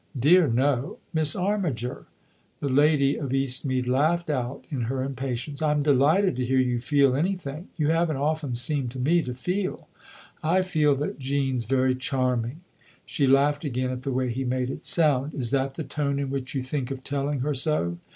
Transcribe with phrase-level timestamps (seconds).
[0.29, 2.07] "Dear no Miss Armiger!"
[2.59, 7.15] The lady of Eastmead laughed out in her impatience." I'm delighted to hear you feel
[7.15, 7.67] any thing.
[7.77, 9.87] You haven't often seemed to me to feel.""
[10.57, 12.61] I feel that Jean's very charming."
[13.05, 16.31] She laughed again at the way he made it sound." Is that the tone in
[16.31, 17.99] which you think of telling her so?"